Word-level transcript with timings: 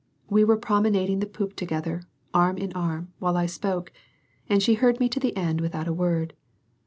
We 0.31 0.43
were 0.43 0.57
promenading 0.57 1.19
the 1.19 1.27
poop 1.27 1.55
together, 1.55 2.01
arm 2.33 2.57
in 2.57 2.73
arm, 2.73 3.13
while 3.19 3.37
I 3.37 3.45
spoke, 3.45 3.93
and 4.49 4.63
she 4.63 4.73
heard 4.73 4.99
me 4.99 5.07
to 5.09 5.19
the 5.19 5.37
end 5.37 5.61
without 5.61 5.87
a 5.87 5.93
word. 5.93 6.33